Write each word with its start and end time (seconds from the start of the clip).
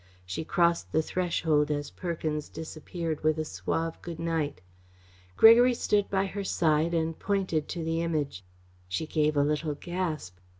She 0.25 0.43
crossed 0.43 0.91
the 0.91 1.03
threshold 1.03 1.69
as 1.69 1.91
Perkins 1.91 2.49
disappeared 2.49 3.23
with 3.23 3.37
a 3.37 3.45
suave 3.45 4.01
good 4.01 4.17
night. 4.17 4.59
Gregory 5.37 5.75
stood 5.75 6.09
by 6.09 6.25
her 6.25 6.43
side 6.43 6.95
and 6.95 7.19
pointed 7.19 7.67
to 7.67 7.83
the 7.83 8.01
Image. 8.01 8.43
She 8.87 9.05
gave 9.05 9.37
a 9.37 9.43
little 9.43 9.75
gasp. 9.75 10.37